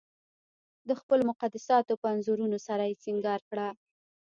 [0.87, 3.67] د خپلو مقدساتو په انځورونو سره یې سنګار کړه.